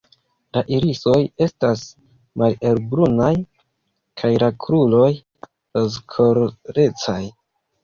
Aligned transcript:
La 0.57 0.61
irisoj 0.75 1.17
estas 1.45 1.83
malhelbrunaj 2.43 3.29
kaj 4.23 4.33
la 4.47 4.51
kruroj 4.67 5.13
rozkolorecaj. 5.21 7.21